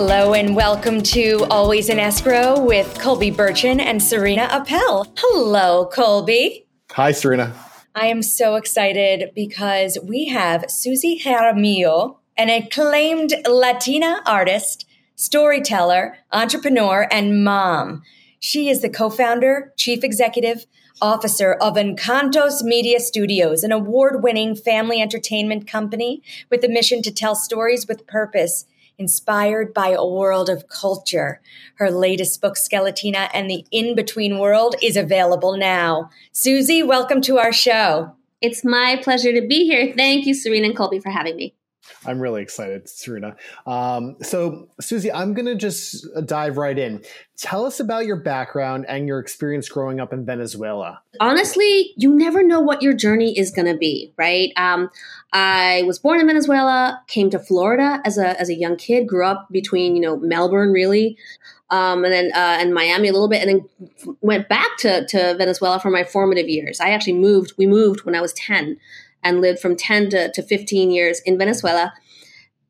Hello 0.00 0.32
and 0.32 0.54
welcome 0.54 1.02
to 1.02 1.44
Always 1.50 1.88
in 1.88 1.98
Escrow 1.98 2.60
with 2.60 3.00
Colby 3.00 3.32
Burchin 3.32 3.80
and 3.80 4.00
Serena 4.00 4.42
Appel. 4.42 5.12
Hello, 5.18 5.86
Colby. 5.86 6.68
Hi, 6.92 7.10
Serena. 7.10 7.52
I 7.96 8.06
am 8.06 8.22
so 8.22 8.54
excited 8.54 9.32
because 9.34 9.98
we 10.00 10.26
have 10.26 10.70
Susie 10.70 11.18
Jaramillo, 11.18 12.18
an 12.36 12.48
acclaimed 12.48 13.34
Latina 13.48 14.22
artist, 14.24 14.86
storyteller, 15.16 16.18
entrepreneur, 16.30 17.08
and 17.10 17.42
mom. 17.42 18.04
She 18.38 18.70
is 18.70 18.82
the 18.82 18.88
co 18.88 19.10
founder, 19.10 19.72
chief 19.76 20.04
executive 20.04 20.66
officer 21.02 21.54
of 21.54 21.74
Encantos 21.74 22.62
Media 22.62 23.00
Studios, 23.00 23.64
an 23.64 23.72
award 23.72 24.22
winning 24.22 24.54
family 24.54 25.02
entertainment 25.02 25.66
company 25.66 26.22
with 26.52 26.60
the 26.60 26.68
mission 26.68 27.02
to 27.02 27.10
tell 27.10 27.34
stories 27.34 27.88
with 27.88 28.06
purpose 28.06 28.64
inspired 28.98 29.72
by 29.72 29.90
a 29.90 30.04
world 30.04 30.48
of 30.48 30.68
culture. 30.68 31.40
Her 31.76 31.90
latest 31.90 32.40
book, 32.40 32.56
Skeletina 32.56 33.30
and 33.32 33.48
the 33.48 33.64
In 33.70 33.94
Between 33.94 34.38
World, 34.38 34.74
is 34.82 34.96
available 34.96 35.56
now. 35.56 36.10
Susie, 36.32 36.82
welcome 36.82 37.20
to 37.22 37.38
our 37.38 37.52
show. 37.52 38.12
It's 38.40 38.64
my 38.64 39.00
pleasure 39.02 39.32
to 39.32 39.46
be 39.46 39.64
here. 39.64 39.92
Thank 39.96 40.26
you, 40.26 40.34
Serena 40.34 40.66
and 40.68 40.76
Colby, 40.76 41.00
for 41.00 41.10
having 41.10 41.36
me. 41.36 41.54
I'm 42.06 42.20
really 42.20 42.42
excited, 42.42 42.88
Serena. 42.88 43.36
Um, 43.66 44.16
so, 44.22 44.68
Susie, 44.80 45.12
I'm 45.12 45.34
going 45.34 45.46
to 45.46 45.54
just 45.54 46.06
dive 46.24 46.56
right 46.56 46.78
in. 46.78 47.02
Tell 47.36 47.64
us 47.64 47.78
about 47.78 48.06
your 48.06 48.16
background 48.16 48.86
and 48.88 49.06
your 49.06 49.20
experience 49.20 49.68
growing 49.68 50.00
up 50.00 50.12
in 50.12 50.24
Venezuela. 50.24 51.00
Honestly, 51.20 51.92
you 51.96 52.14
never 52.14 52.42
know 52.42 52.60
what 52.60 52.82
your 52.82 52.92
journey 52.92 53.38
is 53.38 53.50
going 53.50 53.72
to 53.72 53.76
be, 53.76 54.12
right? 54.16 54.52
Um, 54.56 54.90
I 55.32 55.84
was 55.86 55.98
born 55.98 56.20
in 56.20 56.26
Venezuela, 56.26 57.00
came 57.06 57.30
to 57.30 57.38
Florida 57.38 58.00
as 58.04 58.18
a 58.18 58.40
as 58.40 58.48
a 58.48 58.54
young 58.54 58.76
kid, 58.76 59.06
grew 59.06 59.24
up 59.24 59.48
between 59.50 59.94
you 59.94 60.02
know 60.02 60.16
Melbourne, 60.16 60.72
really, 60.72 61.16
um, 61.70 62.04
and 62.04 62.12
then 62.12 62.30
uh, 62.34 62.58
and 62.60 62.74
Miami 62.74 63.08
a 63.08 63.12
little 63.12 63.28
bit, 63.28 63.46
and 63.46 63.62
then 63.62 64.16
went 64.20 64.48
back 64.48 64.76
to 64.78 65.06
to 65.06 65.34
Venezuela 65.36 65.78
for 65.78 65.90
my 65.90 66.04
formative 66.04 66.48
years. 66.48 66.80
I 66.80 66.90
actually 66.90 67.14
moved. 67.14 67.52
We 67.58 67.66
moved 67.66 68.04
when 68.04 68.14
I 68.14 68.20
was 68.20 68.32
ten 68.32 68.78
and 69.22 69.40
lived 69.40 69.58
from 69.58 69.76
10 69.76 70.10
to, 70.10 70.32
to 70.32 70.42
15 70.42 70.90
years 70.90 71.20
in 71.24 71.38
Venezuela. 71.38 71.92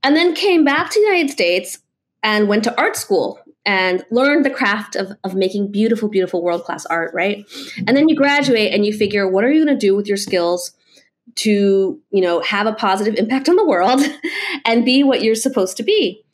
And 0.03 0.17
then 0.17 0.35
came 0.35 0.65
back 0.65 0.91
to 0.91 1.01
the 1.01 1.07
United 1.07 1.31
States 1.31 1.79
and 2.23 2.49
went 2.49 2.65
to 2.65 2.81
art 2.81 2.97
school 2.97 3.41
and 3.65 4.05
learned 4.11 4.45
the 4.45 4.51
craft 4.51 4.97
of, 4.97 5.13
of 5.25 5.35
making 5.35 5.71
beautiful, 5.71 6.09
beautiful 6.09 6.43
world 6.43 6.65
class 6.65 6.87
art, 6.87 7.13
right? 7.13 7.45
And 7.87 7.97
then 7.97 8.09
you 8.09 8.17
graduate 8.17 8.73
and 8.73 8.87
you 8.87 8.93
figure, 8.93 9.29
what 9.29 9.45
are 9.45 9.51
you 9.53 9.65
going 9.65 9.79
to 9.79 9.87
do 9.87 9.95
with 9.95 10.07
your 10.07 10.17
skills 10.17 10.73
to, 11.37 12.01
you 12.11 12.21
know, 12.23 12.41
have 12.41 12.67
a 12.67 12.73
positive 12.73 13.15
impact 13.17 13.49
on 13.49 13.57
the 13.57 13.67
world 13.67 14.03
and 14.65 14.85
be 14.85 15.03
what 15.03 15.23
you're 15.23 15.35
supposed 15.35 15.77
to 15.77 15.83
be? 15.83 16.25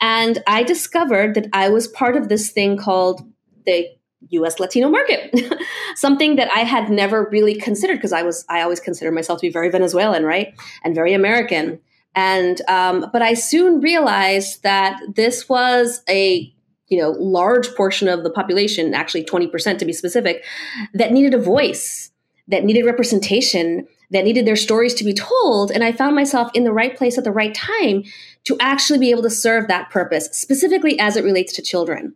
And 0.00 0.42
I 0.46 0.64
discovered 0.64 1.34
that 1.36 1.46
I 1.52 1.68
was 1.68 1.88
part 1.88 2.16
of 2.16 2.28
this 2.28 2.50
thing 2.50 2.76
called 2.76 3.22
the 3.64 3.88
US 4.30 4.60
Latino 4.60 4.88
market, 4.88 5.34
something 5.96 6.36
that 6.36 6.48
I 6.54 6.60
had 6.60 6.90
never 6.90 7.28
really 7.30 7.54
considered 7.54 7.96
because 7.96 8.12
I 8.12 8.22
was, 8.22 8.44
I 8.48 8.62
always 8.62 8.80
considered 8.80 9.12
myself 9.12 9.40
to 9.40 9.46
be 9.46 9.52
very 9.52 9.70
Venezuelan, 9.70 10.24
right? 10.24 10.54
And 10.84 10.94
very 10.94 11.12
American. 11.14 11.80
And, 12.14 12.60
um, 12.68 13.06
but 13.12 13.22
I 13.22 13.34
soon 13.34 13.80
realized 13.80 14.62
that 14.62 15.00
this 15.14 15.48
was 15.48 16.02
a, 16.08 16.52
you 16.88 17.00
know, 17.00 17.10
large 17.10 17.74
portion 17.74 18.08
of 18.08 18.22
the 18.22 18.30
population, 18.30 18.94
actually 18.94 19.24
20% 19.24 19.78
to 19.78 19.84
be 19.84 19.92
specific, 19.92 20.44
that 20.92 21.12
needed 21.12 21.34
a 21.34 21.38
voice, 21.38 22.10
that 22.48 22.64
needed 22.64 22.84
representation, 22.84 23.86
that 24.10 24.24
needed 24.24 24.46
their 24.46 24.56
stories 24.56 24.92
to 24.94 25.04
be 25.04 25.14
told. 25.14 25.70
And 25.70 25.82
I 25.82 25.92
found 25.92 26.14
myself 26.14 26.50
in 26.54 26.64
the 26.64 26.72
right 26.72 26.96
place 26.96 27.16
at 27.16 27.24
the 27.24 27.32
right 27.32 27.54
time 27.54 28.04
to 28.44 28.56
actually 28.60 28.98
be 28.98 29.10
able 29.10 29.22
to 29.22 29.30
serve 29.30 29.68
that 29.68 29.90
purpose, 29.90 30.26
specifically 30.32 30.98
as 30.98 31.16
it 31.16 31.24
relates 31.24 31.52
to 31.54 31.62
children. 31.62 32.14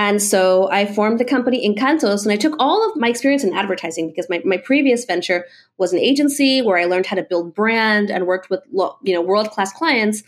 And 0.00 0.22
so 0.22 0.70
I 0.70 0.86
formed 0.86 1.20
the 1.20 1.26
company 1.26 1.62
Encantos 1.68 2.22
and 2.22 2.32
I 2.32 2.36
took 2.36 2.54
all 2.58 2.90
of 2.90 2.98
my 2.98 3.08
experience 3.10 3.44
in 3.44 3.52
advertising 3.52 4.08
because 4.08 4.30
my, 4.30 4.40
my 4.46 4.56
previous 4.56 5.04
venture 5.04 5.44
was 5.76 5.92
an 5.92 5.98
agency 5.98 6.62
where 6.62 6.78
I 6.78 6.86
learned 6.86 7.04
how 7.04 7.16
to 7.16 7.22
build 7.22 7.54
brand 7.54 8.10
and 8.10 8.26
worked 8.26 8.48
with 8.48 8.60
you 8.72 9.12
know 9.12 9.20
world-class 9.20 9.74
clients. 9.74 10.22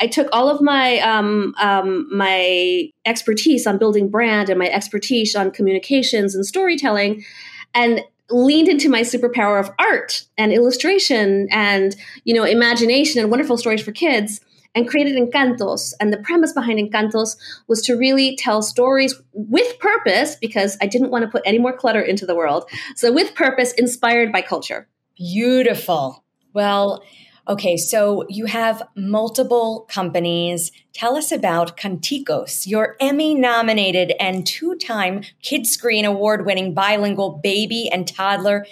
I 0.00 0.06
took 0.06 0.26
all 0.32 0.48
of 0.48 0.62
my 0.62 1.00
um, 1.00 1.54
um, 1.60 2.08
my 2.10 2.88
expertise 3.04 3.66
on 3.66 3.76
building 3.76 4.08
brand 4.08 4.48
and 4.48 4.58
my 4.58 4.70
expertise 4.70 5.36
on 5.36 5.50
communications 5.50 6.34
and 6.34 6.46
storytelling 6.46 7.26
and 7.74 8.00
leaned 8.30 8.68
into 8.68 8.88
my 8.88 9.02
superpower 9.02 9.60
of 9.60 9.70
art 9.78 10.24
and 10.38 10.50
illustration 10.50 11.46
and 11.50 11.94
you 12.24 12.32
know 12.32 12.44
imagination 12.44 13.20
and 13.20 13.30
wonderful 13.30 13.58
stories 13.58 13.82
for 13.82 13.92
kids 13.92 14.40
and 14.74 14.88
created 14.88 15.16
Encantos. 15.16 15.92
And 16.00 16.12
the 16.12 16.18
premise 16.18 16.52
behind 16.52 16.78
Encantos 16.78 17.36
was 17.68 17.80
to 17.82 17.94
really 17.94 18.36
tell 18.36 18.62
stories 18.62 19.14
with 19.32 19.78
purpose 19.78 20.36
because 20.36 20.76
I 20.80 20.86
didn't 20.86 21.10
want 21.10 21.24
to 21.24 21.30
put 21.30 21.42
any 21.44 21.58
more 21.58 21.76
clutter 21.76 22.00
into 22.00 22.26
the 22.26 22.34
world. 22.34 22.68
So, 22.96 23.12
with 23.12 23.34
purpose, 23.34 23.72
inspired 23.72 24.32
by 24.32 24.42
culture. 24.42 24.88
Beautiful. 25.16 26.24
Well, 26.52 27.02
okay, 27.48 27.76
so 27.76 28.24
you 28.28 28.46
have 28.46 28.82
multiple 28.96 29.86
companies. 29.88 30.72
Tell 30.92 31.16
us 31.16 31.30
about 31.30 31.76
Canticos, 31.76 32.66
your 32.66 32.96
Emmy 33.00 33.34
nominated 33.34 34.12
and 34.18 34.46
two 34.46 34.76
time 34.76 35.22
Kidscreen 35.42 36.04
award 36.04 36.46
winning 36.46 36.74
bilingual 36.74 37.38
baby 37.42 37.88
and 37.92 38.08
toddler 38.08 38.66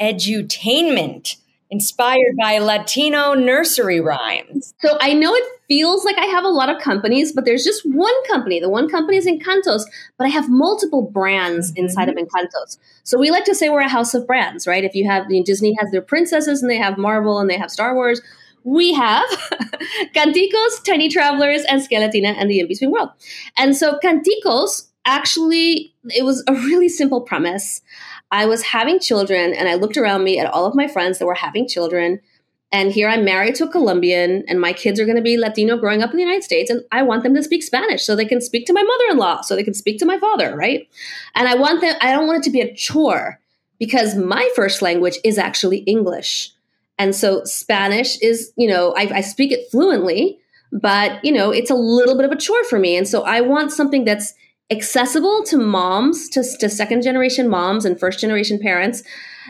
edutainment 0.00 1.36
inspired 1.74 2.36
by 2.36 2.58
Latino 2.58 3.34
nursery 3.34 4.00
rhymes. 4.00 4.74
So 4.80 4.96
I 5.00 5.12
know 5.12 5.34
it 5.34 5.44
feels 5.66 6.04
like 6.04 6.16
I 6.16 6.26
have 6.26 6.44
a 6.44 6.48
lot 6.48 6.68
of 6.68 6.80
companies, 6.80 7.32
but 7.32 7.44
there's 7.44 7.64
just 7.64 7.82
one 7.84 8.14
company. 8.28 8.60
The 8.60 8.68
one 8.68 8.88
company 8.88 9.16
is 9.16 9.26
Encantos, 9.26 9.82
but 10.16 10.26
I 10.26 10.28
have 10.28 10.48
multiple 10.48 11.02
brands 11.02 11.72
mm-hmm. 11.72 11.84
inside 11.84 12.08
of 12.08 12.14
Encantos. 12.14 12.78
So 13.02 13.18
we 13.18 13.32
like 13.32 13.44
to 13.46 13.56
say 13.56 13.70
we're 13.70 13.80
a 13.80 13.88
house 13.88 14.14
of 14.14 14.24
brands, 14.24 14.68
right? 14.68 14.84
If 14.84 14.94
you 14.94 15.04
have 15.08 15.28
you 15.28 15.38
know, 15.38 15.44
Disney 15.44 15.76
has 15.80 15.90
their 15.90 16.00
princesses 16.00 16.62
and 16.62 16.70
they 16.70 16.78
have 16.78 16.96
Marvel 16.96 17.40
and 17.40 17.50
they 17.50 17.58
have 17.58 17.72
Star 17.72 17.92
Wars. 17.92 18.22
We 18.62 18.94
have 18.94 19.26
Canticos, 20.14 20.84
Tiny 20.86 21.08
Travelers, 21.08 21.64
and 21.64 21.82
Skeletina 21.82 22.36
and 22.38 22.48
the 22.48 22.60
In 22.60 22.68
Between 22.68 22.92
World. 22.92 23.10
And 23.56 23.76
so 23.76 23.98
Canticos 23.98 24.92
actually, 25.04 25.92
it 26.14 26.24
was 26.24 26.44
a 26.46 26.54
really 26.54 26.88
simple 26.88 27.20
premise. 27.20 27.82
I 28.34 28.46
was 28.46 28.62
having 28.62 28.98
children 28.98 29.54
and 29.54 29.68
I 29.68 29.74
looked 29.74 29.96
around 29.96 30.24
me 30.24 30.40
at 30.40 30.52
all 30.52 30.66
of 30.66 30.74
my 30.74 30.88
friends 30.88 31.18
that 31.18 31.26
were 31.26 31.34
having 31.34 31.68
children. 31.68 32.20
And 32.72 32.90
here 32.90 33.08
I'm 33.08 33.24
married 33.24 33.54
to 33.56 33.64
a 33.66 33.70
Colombian, 33.70 34.42
and 34.48 34.60
my 34.60 34.72
kids 34.72 34.98
are 34.98 35.04
going 35.04 35.16
to 35.16 35.22
be 35.22 35.38
Latino 35.38 35.76
growing 35.76 36.02
up 36.02 36.10
in 36.10 36.16
the 36.16 36.24
United 36.24 36.42
States. 36.42 36.68
And 36.68 36.82
I 36.90 37.02
want 37.02 37.22
them 37.22 37.36
to 37.36 37.44
speak 37.44 37.62
Spanish 37.62 38.02
so 38.02 38.16
they 38.16 38.24
can 38.24 38.40
speak 38.40 38.66
to 38.66 38.72
my 38.72 38.82
mother 38.82 39.04
in 39.12 39.18
law, 39.18 39.42
so 39.42 39.54
they 39.54 39.62
can 39.62 39.74
speak 39.74 40.00
to 40.00 40.04
my 40.04 40.18
father, 40.18 40.56
right? 40.56 40.88
And 41.36 41.46
I 41.46 41.54
want 41.54 41.80
them, 41.80 41.94
I 42.00 42.10
don't 42.10 42.26
want 42.26 42.40
it 42.40 42.42
to 42.46 42.50
be 42.50 42.60
a 42.60 42.74
chore 42.74 43.38
because 43.78 44.16
my 44.16 44.50
first 44.56 44.82
language 44.82 45.18
is 45.22 45.38
actually 45.38 45.78
English. 45.94 46.50
And 46.98 47.14
so 47.14 47.44
Spanish 47.44 48.18
is, 48.20 48.52
you 48.56 48.66
know, 48.66 48.94
I, 48.96 49.18
I 49.18 49.20
speak 49.20 49.52
it 49.52 49.70
fluently, 49.70 50.40
but, 50.72 51.24
you 51.24 51.30
know, 51.30 51.52
it's 51.52 51.70
a 51.70 51.76
little 51.76 52.16
bit 52.16 52.24
of 52.24 52.32
a 52.32 52.36
chore 52.36 52.64
for 52.64 52.80
me. 52.80 52.96
And 52.96 53.06
so 53.06 53.22
I 53.22 53.42
want 53.42 53.70
something 53.70 54.04
that's 54.04 54.34
accessible 54.70 55.42
to 55.44 55.58
moms, 55.58 56.28
to, 56.30 56.42
to 56.58 56.68
second 56.68 57.02
generation 57.02 57.48
moms 57.48 57.84
and 57.84 57.98
first 57.98 58.18
generation 58.18 58.58
parents 58.58 59.02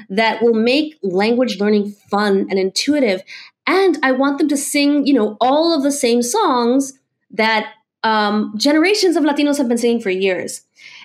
that 0.08 0.42
will 0.42 0.54
make 0.54 0.98
language 1.02 1.58
learning 1.60 1.92
fun 2.10 2.47
and 2.50 2.58
intuitive. 2.58 3.22
And 3.66 3.98
I 4.02 4.12
want 4.12 4.38
them 4.38 4.48
to 4.48 4.56
sing, 4.56 5.06
you 5.06 5.14
know, 5.14 5.36
all 5.41 5.75
of 5.75 5.82
the 5.82 5.92
same 5.92 6.22
songs 6.22 6.92
that 7.30 7.72
um, 8.02 8.52
generations 8.56 9.16
of 9.16 9.25
Latinos 9.25 9.56
have 9.56 9.69
been 9.69 9.78
singing 9.78 10.00
for 10.00 10.10
years. 10.10 10.62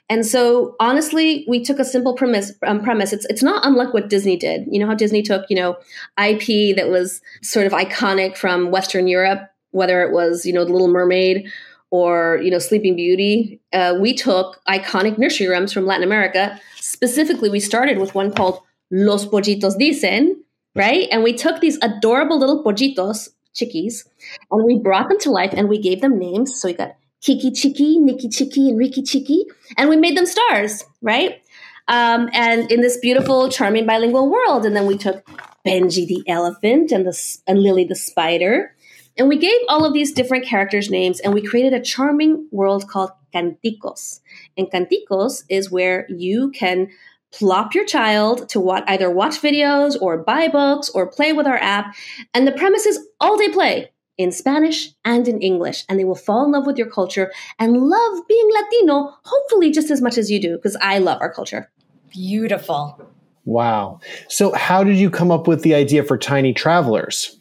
And 0.10 0.26
so, 0.26 0.76
honestly, 0.80 1.46
we 1.48 1.64
took 1.64 1.78
a 1.80 1.86
simple 1.86 2.16
premise. 2.16 2.52
Um, 2.64 2.82
premise. 2.82 3.14
It's 3.14 3.26
it's 3.26 3.44
not 3.44 3.66
unlike 3.66 3.94
what 3.94 4.10
Disney 4.10 4.36
did. 4.38 4.66
You 4.70 4.80
know 4.80 4.88
how 4.88 4.96
Disney 4.96 5.22
took 5.22 5.46
you 5.50 5.56
know 5.56 5.78
IP 6.22 6.76
that 6.76 6.90
was 6.90 7.22
sort 7.44 7.68
of 7.68 7.74
iconic 7.74 8.36
from 8.36 8.72
Western 8.72 9.08
Europe, 9.08 9.42
whether 9.70 10.02
it 10.02 10.12
was 10.12 10.48
you 10.48 10.52
know 10.52 10.66
the 10.66 10.74
Little 10.74 10.88
Mermaid 10.88 11.50
or 11.92 12.40
you 12.44 12.52
know 12.52 12.60
Sleeping 12.60 12.96
Beauty. 12.96 13.60
Uh, 13.74 13.96
we 14.00 14.14
took 14.14 14.62
iconic 14.68 15.18
nursery 15.18 15.48
rhymes 15.48 15.74
from 15.74 15.86
Latin 15.86 16.04
America. 16.04 16.60
Specifically, 16.78 17.50
we 17.50 17.60
started 17.60 17.98
with 17.98 18.16
one 18.16 18.34
called 18.34 18.62
Los 18.92 19.26
Pollitos 19.26 19.78
Dicen, 19.78 20.44
right? 20.76 21.08
And 21.12 21.24
we 21.24 21.34
took 21.34 21.62
these 21.62 21.78
adorable 21.82 22.40
little 22.40 22.64
pollitos, 22.64 23.30
chickies, 23.54 24.08
and 24.52 24.64
we 24.66 24.80
brought 24.80 25.10
them 25.10 25.20
to 25.20 25.32
life 25.32 25.54
and 25.56 25.70
we 25.70 25.80
gave 25.82 26.02
them 26.02 26.18
names. 26.18 26.60
So 26.60 26.68
we 26.68 26.74
got 26.74 26.96
Kiki 27.22 27.52
Chiki, 27.52 28.00
Nikki 28.00 28.30
Chiki, 28.30 28.70
and 28.70 28.78
Riki 28.78 29.02
Chiki, 29.02 29.44
and 29.78 29.90
we 29.90 29.98
made 29.98 30.16
them 30.16 30.26
stars, 30.26 30.84
right? 31.02 31.42
Um, 31.90 32.30
and 32.34 32.72
in 32.72 32.82
this 32.82 32.98
beautiful, 32.98 33.50
charming 33.50 33.86
bilingual 33.86 34.30
world. 34.30 34.66
And 34.66 34.76
then 34.76 34.86
we 34.86 34.98
took 34.98 35.28
Benji 35.66 36.08
the 36.08 36.24
elephant 36.28 36.92
and 36.92 37.06
the 37.06 37.38
and 37.48 37.62
Lily 37.62 37.84
the 37.84 37.96
spider, 37.96 38.76
and 39.20 39.28
we 39.28 39.38
gave 39.38 39.60
all 39.68 39.86
of 39.86 39.94
these 39.94 40.14
different 40.14 40.46
characters 40.46 40.90
names 40.90 41.20
and 41.20 41.34
we 41.34 41.46
created 41.46 41.74
a 41.74 41.82
charming 41.82 42.48
world 42.52 42.88
called 42.88 43.12
Canticos. 43.34 44.22
And 44.58 44.72
Canticos 44.72 45.44
is 45.50 45.70
where 45.70 46.08
you 46.10 46.50
can 46.52 46.90
plop 47.32 47.76
your 47.76 47.86
child 47.86 48.50
to 48.50 48.60
what 48.60 48.90
either 48.90 49.12
watch 49.12 49.42
videos 49.42 50.02
or 50.02 50.18
buy 50.18 50.48
books 50.48 50.90
or 50.90 51.06
play 51.06 51.34
with 51.34 51.46
our 51.46 51.58
app. 51.58 51.96
And 52.34 52.48
the 52.48 52.54
premise 52.54 52.86
is 52.88 53.00
all 53.20 53.38
day 53.38 53.50
play. 53.50 53.92
in 54.18 54.34
Spanish 54.34 54.90
and 55.06 55.30
in 55.30 55.42
English, 55.42 55.86
and 55.88 55.98
they 55.98 56.04
will 56.04 56.14
fall 56.14 56.44
in 56.44 56.52
love 56.52 56.66
with 56.68 56.78
your 56.78 56.90
culture 56.90 57.32
and 57.58 57.78
love 57.78 58.28
being 58.28 58.50
Latino, 58.52 59.16
hopefully 59.24 59.72
just 59.72 59.90
as 59.90 60.02
much 60.02 60.18
as 60.18 60.30
you 60.30 60.42
do, 60.42 60.58
because 60.58 60.76
I 60.82 60.98
love 60.98 61.22
our 61.22 61.34
culture. 61.34 61.72
Beautiful. 62.10 63.00
Wow. 63.46 64.02
So, 64.28 64.54
how 64.54 64.84
did 64.84 64.98
you 64.98 65.10
come 65.10 65.32
up 65.32 65.48
with 65.48 65.64
the 65.64 65.74
idea 65.74 66.04
for 66.04 66.18
Tiny 66.18 66.54
Travelers? 66.54 67.39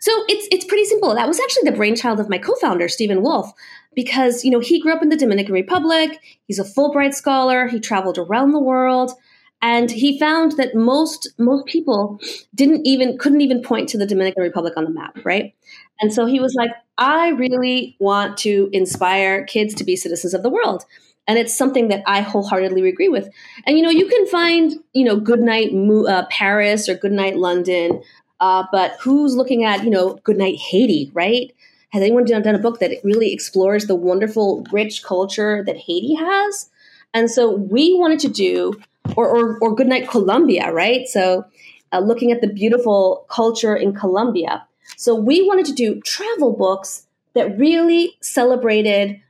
So 0.00 0.24
it's 0.28 0.48
it's 0.50 0.64
pretty 0.64 0.84
simple. 0.84 1.14
That 1.14 1.28
was 1.28 1.40
actually 1.40 1.70
the 1.70 1.76
brainchild 1.76 2.20
of 2.20 2.28
my 2.28 2.38
co-founder, 2.38 2.88
Steven 2.88 3.22
Wolfe, 3.22 3.52
because 3.94 4.44
you 4.44 4.50
know 4.50 4.60
he 4.60 4.80
grew 4.80 4.92
up 4.92 5.02
in 5.02 5.08
the 5.08 5.16
Dominican 5.16 5.54
Republic. 5.54 6.20
He's 6.46 6.58
a 6.58 6.64
Fulbright 6.64 7.14
scholar. 7.14 7.66
He 7.68 7.80
traveled 7.80 8.18
around 8.18 8.52
the 8.52 8.60
world, 8.60 9.12
and 9.60 9.90
he 9.90 10.18
found 10.18 10.52
that 10.52 10.74
most 10.74 11.28
most 11.38 11.66
people 11.66 12.20
didn't 12.54 12.86
even 12.86 13.18
couldn't 13.18 13.40
even 13.40 13.62
point 13.62 13.88
to 13.90 13.98
the 13.98 14.06
Dominican 14.06 14.42
Republic 14.42 14.74
on 14.76 14.84
the 14.84 14.90
map, 14.90 15.18
right? 15.24 15.54
And 16.00 16.12
so 16.12 16.26
he 16.26 16.40
was 16.40 16.54
like, 16.54 16.70
I 16.96 17.30
really 17.30 17.96
want 17.98 18.36
to 18.38 18.68
inspire 18.72 19.44
kids 19.44 19.74
to 19.74 19.84
be 19.84 19.96
citizens 19.96 20.34
of 20.34 20.42
the 20.42 20.50
world. 20.50 20.84
And 21.26 21.38
it's 21.38 21.54
something 21.54 21.88
that 21.88 22.02
I 22.06 22.22
wholeheartedly 22.22 22.88
agree 22.88 23.08
with. 23.08 23.28
And 23.66 23.76
you 23.76 23.82
know, 23.82 23.90
you 23.90 24.06
can 24.08 24.26
find, 24.26 24.72
you 24.92 25.04
know, 25.04 25.20
Goodnight 25.20 25.72
uh, 26.08 26.26
Paris 26.30 26.88
or 26.88 26.94
Goodnight 26.94 27.36
London, 27.36 28.02
uh, 28.40 28.64
but 28.70 28.96
who's 29.00 29.34
looking 29.34 29.64
at, 29.64 29.84
you 29.84 29.90
know, 29.90 30.14
Goodnight 30.24 30.56
Haiti, 30.56 31.10
right? 31.14 31.54
Has 31.90 32.02
anyone 32.02 32.24
done, 32.24 32.42
done 32.42 32.54
a 32.54 32.58
book 32.58 32.80
that 32.80 32.92
really 33.02 33.32
explores 33.32 33.86
the 33.86 33.94
wonderful, 33.94 34.66
rich 34.72 35.02
culture 35.02 35.64
that 35.66 35.76
Haiti 35.76 36.14
has? 36.14 36.68
And 37.14 37.30
so 37.30 37.50
we 37.50 37.94
wanted 37.94 38.20
to 38.20 38.28
do, 38.28 38.80
or, 39.16 39.26
or, 39.28 39.58
or 39.60 39.74
Goodnight 39.74 40.08
Colombia, 40.08 40.72
right? 40.72 41.08
So 41.08 41.46
uh, 41.92 42.00
looking 42.00 42.30
at 42.30 42.40
the 42.40 42.48
beautiful 42.48 43.26
culture 43.28 43.74
in 43.74 43.94
Colombia. 43.94 44.66
So 44.96 45.14
we 45.14 45.46
wanted 45.46 45.66
to 45.66 45.72
do 45.72 46.00
travel 46.02 46.52
books 46.52 47.06
that 47.34 47.58
really 47.58 48.16
celebrated 48.20 49.20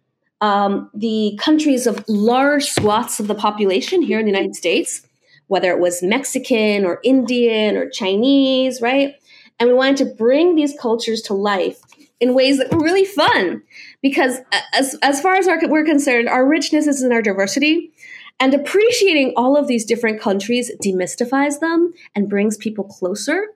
um, 0.41 0.91
the 0.95 1.39
countries 1.41 1.87
of 1.87 2.05
large 2.09 2.65
swaths 2.65 3.21
of 3.21 3.27
the 3.27 3.35
population 3.35 4.03
here 4.03 4.19
in 4.19 4.25
the 4.25 4.31
United 4.31 4.55
States, 4.55 5.07
whether 5.49 5.71
it 5.71 5.81
was 5.81 6.03
Mexican 6.03 6.85
or 6.85 7.01
Indian 7.03 7.77
or 7.77 7.91
Chinese, 7.91 8.81
right? 8.81 9.15
And 9.59 9.69
we 9.69 9.75
wanted 9.75 9.97
to 9.99 10.05
bring 10.05 10.55
these 10.55 10.75
cultures 10.79 11.21
to 11.23 11.35
life 11.35 11.81
in 12.21 12.35
ways 12.35 12.59
that 12.59 12.73
were 12.73 12.83
really 12.83 13.05
fun 13.05 13.63
because 14.03 14.39
uh, 14.53 14.61
as, 14.75 14.97
as 15.03 15.21
far 15.21 15.35
as 15.35 15.49
our, 15.49 15.59
we're 15.69 15.85
concerned, 15.85 16.29
our 16.29 16.47
richness 16.47 16.87
is 16.87 17.03
in 17.03 17.13
our 17.13 17.23
diversity. 17.23 17.93
And 18.41 18.55
appreciating 18.55 19.33
all 19.37 19.57
of 19.57 19.67
these 19.67 19.85
different 19.85 20.21
countries 20.21 20.71
demystifies 20.83 21.59
them 21.59 21.93
and 22.15 22.29
brings 22.29 22.57
people 22.57 22.85
closer. 22.85 23.49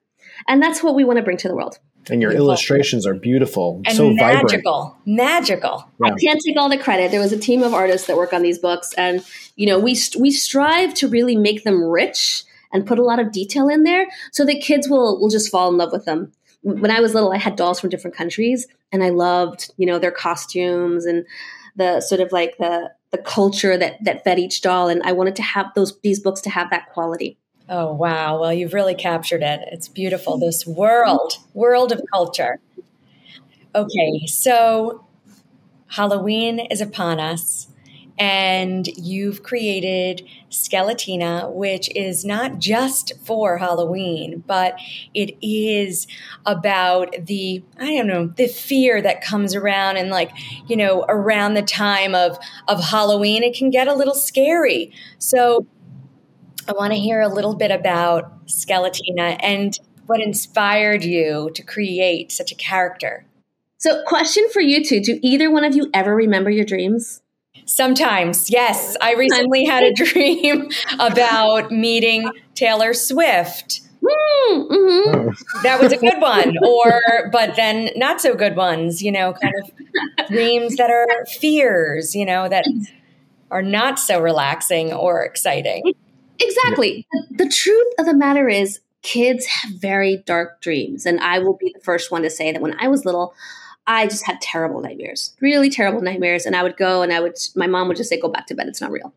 And 0.47 0.61
that's 0.61 0.83
what 0.83 0.95
we 0.95 1.05
want 1.05 1.17
to 1.17 1.23
bring 1.23 1.37
to 1.37 1.47
the 1.47 1.55
world. 1.55 1.79
And 2.09 2.21
your 2.21 2.31
beautiful. 2.31 2.47
illustrations 2.47 3.05
are 3.05 3.13
beautiful, 3.13 3.81
and 3.85 3.95
so 3.95 4.09
magical, 4.11 4.97
vibrant. 5.05 5.07
magical. 5.07 5.89
Yeah. 6.03 6.13
I 6.13 6.15
can't 6.17 6.41
take 6.45 6.57
all 6.57 6.69
the 6.69 6.77
credit. 6.77 7.11
There 7.11 7.19
was 7.19 7.31
a 7.31 7.37
team 7.37 7.63
of 7.63 7.73
artists 7.73 8.07
that 8.07 8.17
work 8.17 8.33
on 8.33 8.41
these 8.41 8.59
books, 8.59 8.93
and 8.97 9.23
you 9.55 9.67
know, 9.67 9.79
we 9.79 9.97
we 10.19 10.31
strive 10.31 10.93
to 10.95 11.07
really 11.07 11.35
make 11.35 11.63
them 11.63 11.83
rich 11.83 12.43
and 12.71 12.85
put 12.85 12.99
a 12.99 13.03
lot 13.03 13.19
of 13.19 13.31
detail 13.31 13.69
in 13.69 13.83
there, 13.83 14.07
so 14.31 14.45
that 14.45 14.61
kids 14.61 14.89
will 14.89 15.19
will 15.19 15.29
just 15.29 15.49
fall 15.49 15.69
in 15.69 15.77
love 15.77 15.91
with 15.91 16.05
them. 16.05 16.31
When 16.61 16.91
I 16.91 16.99
was 16.99 17.13
little, 17.13 17.31
I 17.31 17.37
had 17.37 17.55
dolls 17.55 17.79
from 17.79 17.89
different 17.89 18.15
countries, 18.15 18.67
and 18.91 19.03
I 19.03 19.09
loved 19.09 19.71
you 19.77 19.85
know 19.85 19.99
their 19.99 20.11
costumes 20.11 21.05
and 21.05 21.25
the 21.75 22.01
sort 22.01 22.21
of 22.21 22.31
like 22.31 22.57
the 22.57 22.91
the 23.11 23.17
culture 23.17 23.77
that 23.77 24.03
that 24.03 24.23
fed 24.23 24.39
each 24.39 24.61
doll, 24.61 24.89
and 24.89 25.01
I 25.03 25.11
wanted 25.11 25.35
to 25.37 25.43
have 25.43 25.67
those 25.75 25.97
these 26.01 26.19
books 26.19 26.41
to 26.41 26.49
have 26.49 26.69
that 26.71 26.89
quality. 26.89 27.37
Oh, 27.69 27.93
wow. 27.93 28.39
Well, 28.41 28.53
you've 28.53 28.73
really 28.73 28.95
captured 28.95 29.41
it. 29.41 29.61
It's 29.71 29.87
beautiful. 29.87 30.37
This 30.37 30.67
world, 30.67 31.37
world 31.53 31.91
of 31.91 32.01
culture. 32.11 32.59
Okay, 33.75 34.25
so 34.27 35.05
Halloween 35.87 36.59
is 36.59 36.81
upon 36.81 37.19
us, 37.19 37.67
and 38.19 38.87
you've 38.95 39.41
created 39.41 40.27
Skeletina, 40.51 41.51
which 41.51 41.89
is 41.95 42.23
not 42.23 42.59
just 42.59 43.13
for 43.23 43.57
Halloween, 43.57 44.43
but 44.45 44.77
it 45.15 45.35
is 45.41 46.05
about 46.45 47.15
the, 47.25 47.63
I 47.79 47.95
don't 47.95 48.07
know, 48.07 48.27
the 48.27 48.47
fear 48.47 49.01
that 49.01 49.23
comes 49.23 49.55
around 49.55 49.97
and 49.97 50.09
like, 50.11 50.31
you 50.67 50.77
know, 50.77 51.05
around 51.09 51.55
the 51.55 51.63
time 51.63 52.13
of, 52.13 52.37
of 52.67 52.83
Halloween, 52.83 53.41
it 53.41 53.55
can 53.55 53.71
get 53.71 53.87
a 53.87 53.95
little 53.95 54.15
scary. 54.15 54.91
So 55.17 55.65
I 56.67 56.73
want 56.73 56.93
to 56.93 56.99
hear 56.99 57.21
a 57.21 57.27
little 57.27 57.55
bit 57.55 57.71
about 57.71 58.45
Skeletina 58.47 59.37
and 59.41 59.77
what 60.05 60.21
inspired 60.21 61.03
you 61.03 61.51
to 61.55 61.63
create 61.63 62.31
such 62.31 62.51
a 62.51 62.55
character. 62.55 63.25
So, 63.77 64.03
question 64.05 64.45
for 64.51 64.61
you 64.61 64.83
two 64.83 65.01
Do 65.01 65.19
either 65.21 65.51
one 65.51 65.65
of 65.65 65.75
you 65.75 65.89
ever 65.93 66.15
remember 66.15 66.49
your 66.49 66.65
dreams? 66.65 67.21
Sometimes, 67.65 68.49
yes. 68.49 68.95
I 69.01 69.13
recently 69.13 69.65
had 69.65 69.83
a 69.83 69.93
dream 69.95 70.69
about 70.99 71.71
meeting 71.71 72.29
Taylor 72.55 72.93
Swift. 72.93 73.81
Hmm, 74.05 74.61
mm-hmm. 74.61 75.63
That 75.63 75.81
was 75.81 75.93
a 75.93 75.97
good 75.97 76.19
one, 76.19 76.55
or 76.65 77.29
but 77.31 77.55
then 77.55 77.89
not 77.95 78.19
so 78.19 78.35
good 78.35 78.55
ones. 78.55 79.01
You 79.01 79.11
know, 79.11 79.33
kind 79.33 79.53
of 79.61 80.27
dreams 80.27 80.75
that 80.75 80.89
are 80.89 81.25
fears. 81.25 82.13
You 82.13 82.25
know, 82.25 82.49
that 82.49 82.65
are 83.51 83.61
not 83.61 83.99
so 83.99 84.21
relaxing 84.21 84.91
or 84.91 85.23
exciting. 85.23 85.93
Exactly. 86.43 87.07
The, 87.11 87.45
the 87.45 87.49
truth 87.49 87.93
of 87.99 88.05
the 88.05 88.13
matter 88.13 88.47
is, 88.47 88.79
kids 89.03 89.45
have 89.45 89.73
very 89.73 90.23
dark 90.25 90.61
dreams. 90.61 91.05
And 91.05 91.19
I 91.19 91.39
will 91.39 91.57
be 91.57 91.71
the 91.73 91.83
first 91.83 92.09
one 92.09 92.23
to 92.23 92.29
say 92.29 92.51
that 92.51 92.61
when 92.61 92.79
I 92.79 92.87
was 92.87 93.05
little, 93.05 93.35
I 93.85 94.07
just 94.07 94.25
had 94.25 94.39
terrible 94.41 94.81
nightmares, 94.81 95.35
really 95.41 95.69
terrible 95.69 96.01
nightmares. 96.01 96.45
And 96.45 96.55
I 96.55 96.63
would 96.63 96.77
go 96.77 97.01
and 97.01 97.11
I 97.11 97.19
would, 97.19 97.37
my 97.55 97.67
mom 97.67 97.89
would 97.89 97.97
just 97.97 98.09
say, 98.09 98.19
go 98.19 98.29
back 98.29 98.47
to 98.47 98.55
bed. 98.55 98.67
It's 98.67 98.79
not 98.79 98.91
real. 98.91 99.13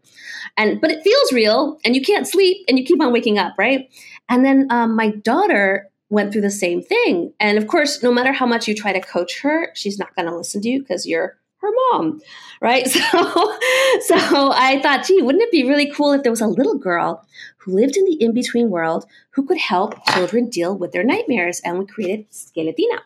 And, 0.56 0.80
but 0.80 0.90
it 0.90 1.04
feels 1.04 1.32
real 1.32 1.78
and 1.84 1.94
you 1.94 2.02
can't 2.02 2.26
sleep 2.26 2.64
and 2.68 2.78
you 2.78 2.84
keep 2.84 3.00
on 3.00 3.12
waking 3.12 3.38
up, 3.38 3.54
right? 3.56 3.88
And 4.28 4.44
then 4.44 4.66
um, 4.70 4.96
my 4.96 5.10
daughter 5.10 5.88
went 6.10 6.32
through 6.32 6.42
the 6.42 6.50
same 6.50 6.82
thing. 6.82 7.32
And 7.38 7.56
of 7.56 7.68
course, 7.68 8.02
no 8.02 8.12
matter 8.12 8.32
how 8.32 8.46
much 8.46 8.66
you 8.66 8.74
try 8.74 8.92
to 8.92 9.00
coach 9.00 9.40
her, 9.42 9.70
she's 9.74 9.98
not 9.98 10.14
going 10.16 10.26
to 10.26 10.36
listen 10.36 10.60
to 10.62 10.68
you 10.68 10.80
because 10.80 11.06
you're 11.06 11.36
her 11.66 11.74
mom, 11.90 12.20
right? 12.60 12.86
So, 12.96 13.58
so 14.00 14.52
I 14.52 14.80
thought, 14.82 15.06
gee, 15.06 15.22
wouldn't 15.22 15.42
it 15.42 15.50
be 15.50 15.68
really 15.68 15.90
cool 15.90 16.12
if 16.12 16.22
there 16.22 16.32
was 16.32 16.40
a 16.40 16.46
little 16.46 16.78
girl 16.78 17.26
who 17.58 17.74
lived 17.74 17.96
in 17.96 18.04
the 18.04 18.14
in 18.14 18.32
between 18.32 18.70
world 18.70 19.06
who 19.30 19.44
could 19.46 19.58
help 19.58 19.94
children 20.08 20.48
deal 20.48 20.76
with 20.76 20.92
their 20.92 21.04
nightmares? 21.04 21.60
And 21.64 21.78
we 21.78 21.86
created 21.86 22.30
Skeletina. 22.30 23.00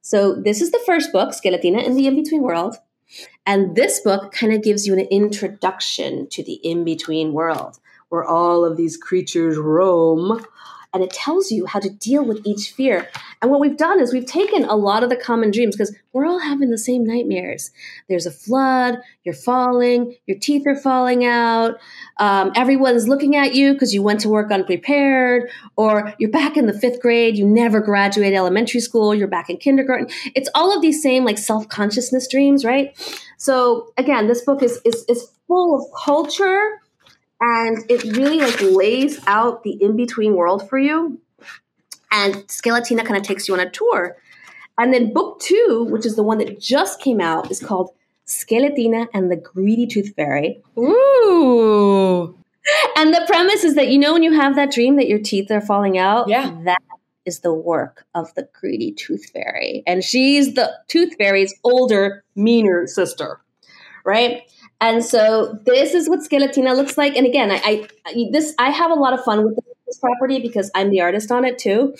So 0.00 0.34
this 0.34 0.60
is 0.60 0.70
the 0.70 0.82
first 0.84 1.12
book, 1.12 1.30
Skeletina 1.30 1.84
in 1.84 1.94
the 1.94 2.06
in 2.06 2.14
between 2.14 2.42
world. 2.42 2.76
And 3.46 3.76
this 3.76 4.00
book 4.00 4.32
kind 4.32 4.52
of 4.52 4.62
gives 4.62 4.86
you 4.86 4.94
an 4.94 5.06
introduction 5.10 6.28
to 6.30 6.42
the 6.42 6.54
in 6.54 6.84
between 6.84 7.32
world 7.32 7.78
where 8.08 8.24
all 8.24 8.64
of 8.64 8.76
these 8.76 8.96
creatures 8.96 9.56
roam 9.56 10.44
and 10.92 11.02
it 11.02 11.10
tells 11.10 11.50
you 11.50 11.66
how 11.66 11.80
to 11.80 11.88
deal 11.88 12.24
with 12.24 12.46
each 12.46 12.70
fear. 12.72 13.08
And 13.40 13.50
what 13.50 13.60
we've 13.60 13.76
done 13.76 14.00
is 14.00 14.12
we've 14.12 14.26
taken 14.26 14.64
a 14.64 14.76
lot 14.76 15.02
of 15.02 15.10
the 15.10 15.16
common 15.16 15.50
dreams 15.50 15.74
because 15.74 15.94
we're 16.12 16.26
all 16.26 16.38
having 16.38 16.70
the 16.70 16.78
same 16.78 17.04
nightmares. 17.04 17.70
There's 18.08 18.26
a 18.26 18.30
flood, 18.30 18.98
you're 19.24 19.34
falling, 19.34 20.14
your 20.26 20.38
teeth 20.38 20.66
are 20.66 20.76
falling 20.76 21.24
out, 21.24 21.78
um, 22.18 22.52
everyone's 22.54 23.08
looking 23.08 23.36
at 23.36 23.54
you 23.54 23.72
because 23.72 23.94
you 23.94 24.02
went 24.02 24.20
to 24.20 24.28
work 24.28 24.50
unprepared, 24.50 25.50
or 25.76 26.12
you're 26.18 26.30
back 26.30 26.56
in 26.56 26.66
the 26.66 26.78
fifth 26.78 27.00
grade, 27.00 27.36
you 27.36 27.46
never 27.46 27.80
graduated 27.80 28.36
elementary 28.36 28.80
school, 28.80 29.14
you're 29.14 29.28
back 29.28 29.48
in 29.48 29.56
kindergarten. 29.56 30.08
It's 30.34 30.50
all 30.54 30.74
of 30.74 30.82
these 30.82 31.02
same 31.02 31.24
like 31.24 31.38
self 31.38 31.68
consciousness 31.68 32.28
dreams, 32.28 32.64
right? 32.64 32.94
So 33.38 33.92
again, 33.96 34.26
this 34.26 34.42
book 34.42 34.62
is, 34.62 34.80
is, 34.84 35.04
is 35.08 35.30
full 35.46 35.74
of 35.74 35.84
culture 36.04 36.81
and 37.42 37.84
it 37.90 38.04
really 38.16 38.38
like 38.38 38.60
lays 38.60 39.20
out 39.26 39.64
the 39.64 39.72
in 39.72 39.96
between 39.96 40.36
world 40.36 40.68
for 40.68 40.78
you. 40.78 41.20
And 42.12 42.36
Skeletina 42.46 43.04
kind 43.04 43.16
of 43.16 43.24
takes 43.24 43.48
you 43.48 43.54
on 43.54 43.60
a 43.60 43.68
tour. 43.68 44.16
And 44.78 44.94
then 44.94 45.12
book 45.12 45.40
two, 45.40 45.86
which 45.90 46.06
is 46.06 46.14
the 46.14 46.22
one 46.22 46.38
that 46.38 46.60
just 46.60 47.00
came 47.00 47.20
out, 47.20 47.50
is 47.50 47.58
called 47.58 47.90
Skeletina 48.28 49.08
and 49.12 49.30
the 49.30 49.36
Greedy 49.36 49.88
Tooth 49.88 50.14
Fairy. 50.14 50.62
Ooh. 50.78 52.38
And 52.96 53.12
the 53.12 53.24
premise 53.26 53.64
is 53.64 53.74
that 53.74 53.88
you 53.88 53.98
know 53.98 54.12
when 54.12 54.22
you 54.22 54.32
have 54.32 54.54
that 54.54 54.70
dream 54.70 54.94
that 54.96 55.08
your 55.08 55.18
teeth 55.18 55.50
are 55.50 55.60
falling 55.60 55.98
out? 55.98 56.28
Yeah. 56.28 56.56
That 56.64 56.80
is 57.24 57.40
the 57.40 57.52
work 57.52 58.04
of 58.14 58.32
the 58.34 58.48
Greedy 58.52 58.92
Tooth 58.92 59.30
Fairy. 59.30 59.82
And 59.84 60.04
she's 60.04 60.54
the 60.54 60.72
Tooth 60.86 61.16
Fairy's 61.18 61.52
older, 61.64 62.22
meaner 62.36 62.86
sister. 62.86 63.40
Right? 64.04 64.42
And 64.82 65.04
so 65.04 65.56
this 65.64 65.94
is 65.94 66.08
what 66.08 66.18
Skeletina 66.20 66.74
looks 66.76 66.98
like. 66.98 67.16
And 67.16 67.24
again, 67.24 67.52
I, 67.52 67.88
I 68.04 68.28
this 68.32 68.52
I 68.58 68.70
have 68.70 68.90
a 68.90 68.94
lot 68.94 69.14
of 69.14 69.24
fun 69.24 69.44
with 69.44 69.56
this 69.86 69.98
property 69.98 70.40
because 70.40 70.72
I'm 70.74 70.90
the 70.90 71.00
artist 71.00 71.30
on 71.30 71.44
it 71.44 71.56
too. 71.56 71.94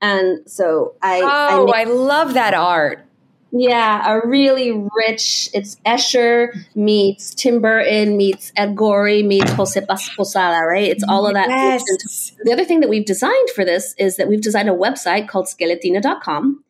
And 0.00 0.48
so 0.48 0.94
I 1.02 1.20
Oh, 1.20 1.66
I, 1.72 1.80
I 1.80 1.84
love 1.84 2.34
that 2.34 2.54
art. 2.54 3.04
Yeah, 3.50 4.14
a 4.14 4.26
really 4.26 4.72
rich. 4.96 5.50
It's 5.52 5.76
Escher 5.84 6.54
meets 6.76 7.34
Tim 7.34 7.60
Burton 7.60 8.16
meets 8.16 8.52
Ed 8.56 8.76
Gorey 8.76 9.24
meets 9.24 9.50
Jose 9.52 9.78
Posada, 10.16 10.64
right? 10.64 10.88
It's 10.88 11.04
all 11.06 11.26
of 11.26 11.34
that. 11.34 11.48
Yes. 11.48 11.82
The 12.44 12.52
other 12.52 12.64
thing 12.64 12.80
that 12.80 12.88
we've 12.88 13.04
designed 13.04 13.50
for 13.50 13.64
this 13.64 13.94
is 13.98 14.16
that 14.16 14.28
we've 14.28 14.40
designed 14.40 14.70
a 14.70 14.72
website 14.72 15.28
called 15.28 15.46
skeletina.com 15.46 16.64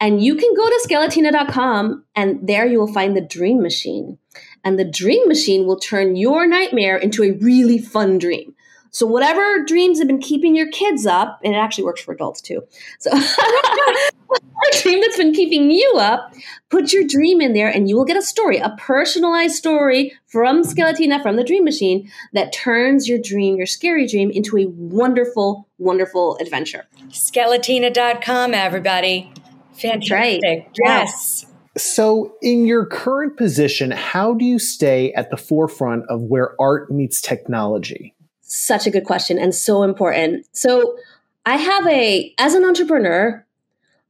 And 0.00 0.24
you 0.24 0.36
can 0.36 0.54
go 0.54 0.66
to 0.68 0.86
skeletina.com 0.88 2.04
and 2.16 2.46
there 2.46 2.66
you 2.66 2.78
will 2.78 2.92
find 2.92 3.16
the 3.16 3.20
dream 3.20 3.60
machine. 3.60 4.18
And 4.64 4.78
the 4.78 4.84
dream 4.84 5.26
machine 5.26 5.66
will 5.66 5.78
turn 5.78 6.16
your 6.16 6.46
nightmare 6.46 6.96
into 6.96 7.22
a 7.22 7.32
really 7.32 7.78
fun 7.78 8.18
dream. 8.18 8.54
So 8.90 9.06
whatever 9.06 9.64
dreams 9.64 9.98
have 9.98 10.06
been 10.06 10.20
keeping 10.20 10.54
your 10.54 10.70
kids 10.70 11.06
up, 11.06 11.40
and 11.42 11.54
it 11.54 11.56
actually 11.56 11.84
works 11.84 12.02
for 12.02 12.12
adults 12.12 12.42
too. 12.42 12.62
So 12.98 13.10
dream 14.82 15.00
that's 15.00 15.16
been 15.16 15.32
keeping 15.32 15.70
you 15.70 15.94
up, 15.98 16.34
put 16.68 16.92
your 16.92 17.04
dream 17.06 17.40
in 17.40 17.52
there 17.52 17.68
and 17.68 17.88
you 17.88 17.96
will 17.96 18.04
get 18.04 18.16
a 18.16 18.22
story, 18.22 18.58
a 18.58 18.74
personalized 18.78 19.54
story 19.54 20.12
from 20.26 20.62
Skeletina, 20.62 21.22
from 21.22 21.36
the 21.36 21.44
dream 21.44 21.64
machine 21.64 22.10
that 22.32 22.52
turns 22.52 23.08
your 23.08 23.18
dream, 23.18 23.56
your 23.56 23.66
scary 23.66 24.06
dream 24.06 24.30
into 24.30 24.58
a 24.58 24.66
wonderful, 24.66 25.68
wonderful 25.78 26.36
adventure. 26.38 26.86
Skeletina.com, 27.08 28.54
everybody. 28.54 29.32
Fantastic. 29.74 30.42
Right. 30.42 30.68
Yes. 30.84 31.46
So, 31.76 32.34
in 32.42 32.66
your 32.66 32.84
current 32.84 33.36
position, 33.38 33.90
how 33.92 34.34
do 34.34 34.44
you 34.44 34.58
stay 34.58 35.12
at 35.14 35.30
the 35.30 35.38
forefront 35.38 36.04
of 36.10 36.20
where 36.22 36.54
art 36.60 36.90
meets 36.90 37.20
technology? 37.20 38.14
Such 38.42 38.86
a 38.86 38.90
good 38.90 39.04
question 39.04 39.38
and 39.38 39.54
so 39.54 39.82
important. 39.82 40.46
So, 40.52 40.96
I 41.46 41.56
have 41.56 41.86
a, 41.86 42.34
as 42.38 42.54
an 42.54 42.64
entrepreneur, 42.64 43.44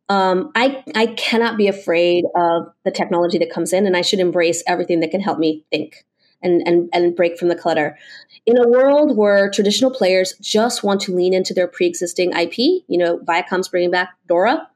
um, 0.08 0.50
I, 0.56 0.82
I 0.94 1.06
cannot 1.06 1.56
be 1.56 1.68
afraid 1.68 2.24
of 2.34 2.66
the 2.84 2.90
technology 2.90 3.38
that 3.38 3.50
comes 3.50 3.72
in, 3.72 3.86
and 3.86 3.96
I 3.96 4.02
should 4.02 4.18
embrace 4.18 4.62
everything 4.66 5.00
that 5.00 5.12
can 5.12 5.20
help 5.20 5.38
me 5.38 5.64
think 5.70 6.04
and, 6.42 6.66
and, 6.66 6.90
and 6.92 7.14
break 7.14 7.38
from 7.38 7.48
the 7.48 7.54
clutter. 7.54 7.96
In 8.44 8.58
a 8.58 8.68
world 8.68 9.16
where 9.16 9.48
traditional 9.48 9.92
players 9.92 10.34
just 10.40 10.82
want 10.82 11.00
to 11.02 11.14
lean 11.14 11.32
into 11.32 11.54
their 11.54 11.68
pre 11.68 11.86
existing 11.86 12.32
IP, 12.32 12.58
you 12.58 12.98
know, 12.98 13.18
Viacom's 13.18 13.68
bringing 13.68 13.92
back 13.92 14.10
Dora, 14.26 14.68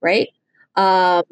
right? 0.00 0.28
Um, 0.76 1.24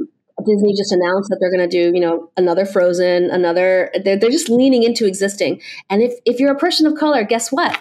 Disney 0.47 0.75
just 0.77 0.93
announced 0.93 1.31
that 1.31 1.39
they're 1.41 1.51
going 1.51 1.69
to 1.69 1.91
do, 1.91 1.95
you 1.95 2.01
know, 2.01 2.31
another 2.37 2.65
Frozen, 2.65 3.31
another. 3.31 3.91
They're, 4.05 4.17
they're 4.17 4.31
just 4.31 4.49
leaning 4.49 4.83
into 4.83 5.07
existing. 5.07 5.61
And 5.91 6.03
if 6.03 6.15
if 6.25 6.39
you're 6.39 6.53
a 6.53 6.59
person 6.59 6.87
of 6.87 6.95
color, 6.95 7.25
guess 7.25 7.51
what? 7.51 7.81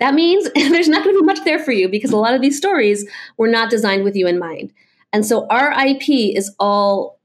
That 0.00 0.14
means 0.14 0.48
there's 0.54 0.88
not 0.88 1.04
going 1.04 1.16
to 1.16 1.20
be 1.20 1.26
much 1.26 1.44
there 1.44 1.58
for 1.58 1.72
you 1.72 1.88
because 1.88 2.12
a 2.12 2.16
lot 2.16 2.34
of 2.34 2.40
these 2.40 2.56
stories 2.56 3.08
were 3.36 3.48
not 3.48 3.70
designed 3.70 4.04
with 4.04 4.16
you 4.16 4.26
in 4.26 4.38
mind. 4.38 4.72
And 5.12 5.24
so 5.24 5.46
our 5.48 5.72
IP 5.86 6.08
is 6.08 6.54
all 6.58 7.18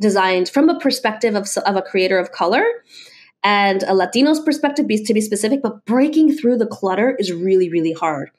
designed 0.00 0.48
from 0.48 0.68
a 0.68 0.78
perspective 0.78 1.34
of, 1.34 1.48
of 1.64 1.76
a 1.76 1.82
creator 1.82 2.18
of 2.18 2.32
color 2.32 2.64
and 3.44 3.82
a 3.84 3.94
Latino's 3.94 4.40
perspective, 4.40 4.86
to 4.86 5.14
be 5.14 5.20
specific. 5.20 5.62
But 5.62 5.84
breaking 5.84 6.36
through 6.36 6.58
the 6.58 6.66
clutter 6.66 7.16
is 7.18 7.32
really, 7.32 7.68
really 7.68 7.92
hard. 7.92 8.30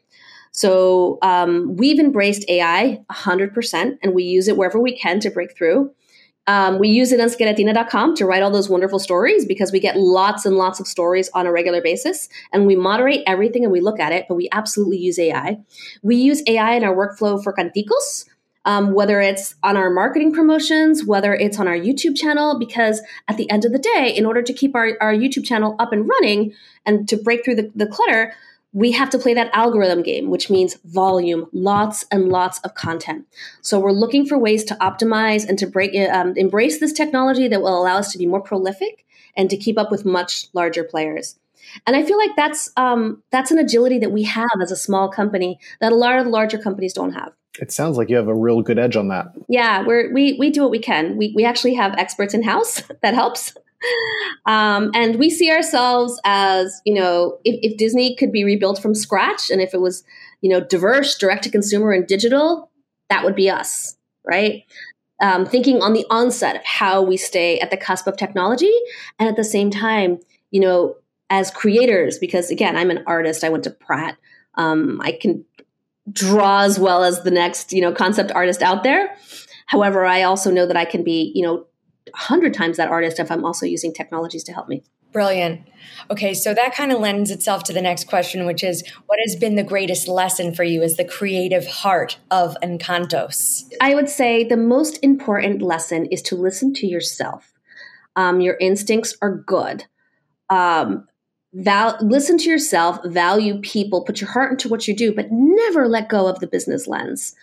So 0.53 1.17
um, 1.24 1.75
we've 1.75 2.00
embraced 2.00 2.45
AI 2.48 3.03
100%, 3.12 3.98
and 4.01 4.13
we 4.13 4.24
use 4.24 4.48
it 4.48 4.55
wherever 4.55 4.79
we 4.79 4.98
can 4.98 5.19
to 5.22 5.31
break 5.31 5.57
through. 5.57 5.91
Um, 6.45 6.77
we 6.77 6.89
use 6.89 7.12
it 7.12 7.22
on 7.22 7.29
skeletina.com 7.29 8.15
to 8.15 8.25
write 8.25 8.43
all 8.43 8.51
those 8.51 8.69
wonderful 8.69 9.00
stories 9.00 9.45
because 9.45 9.72
we 9.72 9.79
get 9.79 9.98
lots 9.98 10.45
and 10.45 10.57
lots 10.57 10.79
of 10.79 10.88
stories 10.88 11.29
on 11.33 11.48
a 11.48 11.51
regular 11.51 11.81
basis 11.81 12.27
and 12.51 12.67
we 12.67 12.75
moderate 12.75 13.24
everything 13.25 13.63
and 13.63 13.72
we 13.72 13.79
look 13.79 14.00
at 14.00 14.12
it, 14.12 14.25
but 14.27 14.36
we 14.36 14.50
absolutely 14.51 14.98
use 14.98 15.17
AI. 15.17 15.57
We 16.01 16.17
use 16.17 16.43
AI 16.45 16.74
in 16.75 16.83
our 16.83 16.93
workflow 16.93 17.41
for 17.41 17.53
Canticos, 17.53 18.25
um, 18.65 18.93
whether 18.93 19.22
it's 19.22 19.55
on 19.63 19.77
our 19.77 19.89
marketing 19.89 20.33
promotions, 20.33 21.05
whether 21.05 21.33
it's 21.33 21.60
on 21.60 21.67
our 21.67 21.77
YouTube 21.77 22.17
channel, 22.17 22.60
because 22.60 23.01
at 23.29 23.38
the 23.38 23.50
end 23.50 23.63
of 23.63 23.72
the 23.72 23.79
day, 23.79 24.13
in 24.13 24.25
order 24.25 24.41
to 24.41 24.51
keep 24.51 24.75
our, 24.75 24.98
our 25.00 25.13
YouTube 25.13 25.45
channel 25.45 25.77
up 25.79 25.93
and 25.93 26.10
running 26.10 26.53
and 26.86 27.07
to 27.07 27.15
break 27.15 27.45
through 27.45 27.55
the, 27.55 27.72
the 27.74 27.88
clutter, 27.88 28.33
we 28.74 28.92
have 28.92 29.10
to 29.12 29.20
play 29.20 29.34
that 29.36 29.51
algorithm 29.53 30.01
game, 30.01 30.30
which 30.30 30.50
means 30.50 30.77
volume, 30.86 31.48
lots 31.53 32.06
and 32.12 32.30
lots 32.30 32.60
of 32.60 32.74
content. 32.74 33.25
So 33.62 33.80
we're 33.80 33.92
looking 33.92 34.25
for 34.25 34.38
ways 34.38 34.63
to 34.65 34.75
optimize 34.75 35.48
and 35.48 35.58
to 35.60 35.68
break, 35.68 35.96
um, 36.12 36.34
embrace 36.36 36.80
this 36.80 36.92
technology 36.92 37.48
that 37.48 37.62
will 37.62 37.80
allow 37.80 37.98
us 37.98 38.12
to 38.12 38.18
be 38.18 38.25
more 38.25 38.42
prolific 38.42 39.06
and 39.38 39.50
to 39.50 39.58
keep 39.58 39.77
up 39.77 39.92
with 39.92 40.06
much 40.06 40.48
larger 40.53 40.84
players. 40.84 41.38
And 41.88 41.96
I 41.96 42.03
feel 42.03 42.18
like 42.18 42.36
that's 42.36 42.72
um, 42.77 43.24
that's 43.32 43.51
an 43.51 43.58
agility 43.58 43.98
that 44.00 44.12
we 44.12 44.24
have 44.24 44.60
as 44.62 44.72
a 44.72 44.75
small 44.75 45.10
company 45.10 45.60
that 45.80 45.92
a 45.92 45.96
lot 45.96 46.20
of 46.20 46.27
larger 46.27 46.58
companies 46.58 46.94
don't 46.94 47.13
have. 47.13 47.32
It 47.60 47.72
sounds 47.72 47.98
like 47.98 48.10
you 48.10 48.15
have 48.15 48.27
a 48.27 48.34
real 48.34 48.62
good 48.62 48.80
edge 48.80 48.96
on 48.96 49.10
that. 49.10 49.27
Yeah, 49.48 49.86
we're, 49.86 50.12
we 50.13 50.34
we 50.39 50.50
do 50.50 50.62
what 50.62 50.72
we 50.72 50.80
can. 50.80 51.18
We 51.18 51.34
we 51.36 51.46
actually 51.46 51.75
have 51.75 51.94
experts 51.98 52.34
in 52.34 52.44
house 52.44 52.82
that 53.01 53.13
helps. 53.13 53.56
Um, 54.46 54.92
and 54.94 55.18
we 55.20 55.30
see 55.30 55.52
ourselves 55.52 56.20
as, 56.25 56.82
you 56.86 56.94
know, 56.94 57.40
if, 57.46 57.60
if, 57.62 57.78
Disney 57.78 58.16
could 58.16 58.32
be 58.32 58.44
rebuilt 58.44 58.82
from 58.82 58.94
scratch 58.94 59.50
and 59.50 59.62
if 59.62 59.74
it 59.74 59.80
was, 59.80 60.04
you 60.42 60.50
know, 60.50 60.60
diverse, 60.60 61.18
direct 61.18 61.44
to 61.44 61.50
consumer, 61.50 61.92
and 61.92 62.06
digital, 62.06 62.70
that 63.10 63.24
would 63.24 63.36
be 63.36 63.50
us, 63.50 63.98
right? 64.25 64.63
Um, 65.22 65.46
thinking 65.46 65.82
on 65.82 65.94
the 65.94 66.06
onset 66.10 66.58
of 66.58 66.66
how 66.66 67.02
we 67.02 67.16
stay 67.16 67.60
at 67.60 67.72
the 67.72 67.78
cusp 67.78 68.08
of 68.08 68.18
technology 68.18 68.74
and 69.18 69.30
at 69.30 69.38
the 69.38 69.44
same 69.44 69.70
time, 69.70 70.20
you 70.52 70.60
know, 70.60 70.96
as 71.30 71.50
creators, 71.50 72.20
because 72.20 72.52
again, 72.52 72.75
I'm 72.75 72.92
an 72.92 73.04
artist, 73.08 73.44
I 73.44 73.50
went 73.50 73.63
to 73.63 73.72
Pratt. 73.72 74.18
Um, 74.56 75.00
I 75.02 75.13
can 75.13 75.46
draw 76.12 76.62
as 76.62 76.78
well 76.78 77.04
as 77.04 77.24
the 77.24 77.32
next, 77.32 77.72
you 77.72 77.82
know, 77.82 77.94
concept 77.94 78.32
artist 78.34 78.62
out 78.62 78.84
there. 78.84 79.16
However, 79.68 80.06
I 80.06 80.24
also 80.24 80.52
know 80.52 80.68
that 80.68 80.78
I 80.78 80.86
can 80.86 81.04
be, 81.04 81.32
you 81.34 81.44
know, 81.44 81.66
100 82.12 82.53
times 82.53 82.77
that 82.77 82.89
artist 82.89 83.19
if 83.19 83.31
I'm 83.31 83.45
also 83.45 83.65
using 83.65 83.93
technologies 83.93 84.43
to 84.45 84.53
help 84.53 84.67
me. 84.67 84.83
Brilliant. 85.13 85.62
Okay, 86.10 86.33
so 86.33 86.55
that 86.55 86.74
kind 86.74 86.91
of 86.91 87.00
lends 87.00 87.29
itself 87.29 87.63
to 87.65 87.74
the 87.74 87.83
next 87.83 88.07
question, 88.07 88.48
which 88.48 88.63
is 88.63 88.83
what 89.05 89.19
has 89.25 89.36
been 89.36 89.55
the 89.55 89.63
greatest 89.63 90.07
lesson 90.07 90.55
for 90.55 90.63
you 90.63 90.81
as 90.81 90.98
the 90.98 91.05
creative 91.05 91.67
heart 91.67 92.17
of 92.31 92.57
Encantos? 92.63 93.72
I 93.79 93.93
would 93.93 94.10
say 94.10 94.43
the 94.43 94.57
most 94.57 94.98
important 95.03 95.62
lesson 95.62 96.07
is 96.07 96.24
to 96.24 96.36
listen 96.36 96.74
to 96.75 96.88
yourself. 96.88 97.53
Um, 98.15 98.41
your 98.41 98.57
instincts 98.60 99.15
are 99.22 99.38
good. 99.38 99.86
Um, 100.50 101.07
val- 101.53 101.98
listen 102.01 102.39
to 102.39 102.50
yourself, 102.50 102.98
value 103.05 103.60
people, 103.62 104.03
put 104.03 104.19
your 104.19 104.31
heart 104.31 104.51
into 104.51 104.67
what 104.67 104.88
you 104.88 104.95
do, 104.95 105.13
but 105.13 105.27
never 105.31 105.88
let 105.88 106.10
go 106.10 106.27
of 106.27 106.39
the 106.39 106.48
business 106.48 106.88
lens. 106.88 107.36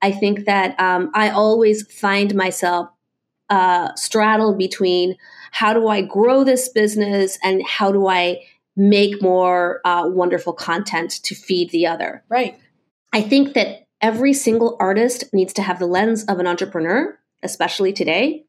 I 0.00 0.12
think 0.12 0.46
that 0.46 0.78
um, 0.80 1.10
I 1.14 1.28
always 1.28 1.90
find 1.92 2.34
myself 2.34 2.88
uh, 3.50 3.94
straddle 3.94 4.54
between 4.54 5.16
how 5.50 5.72
do 5.72 5.88
I 5.88 6.02
grow 6.02 6.44
this 6.44 6.68
business 6.68 7.38
and 7.42 7.66
how 7.66 7.90
do 7.90 8.06
I 8.06 8.42
make 8.76 9.20
more 9.20 9.80
uh, 9.84 10.04
wonderful 10.06 10.52
content 10.52 11.10
to 11.24 11.34
feed 11.34 11.70
the 11.70 11.86
other. 11.86 12.22
Right. 12.28 12.58
I 13.12 13.22
think 13.22 13.54
that 13.54 13.86
every 14.00 14.32
single 14.32 14.76
artist 14.78 15.24
needs 15.32 15.52
to 15.54 15.62
have 15.62 15.78
the 15.78 15.86
lens 15.86 16.24
of 16.24 16.38
an 16.38 16.46
entrepreneur, 16.46 17.18
especially 17.42 17.92
today. 17.92 18.44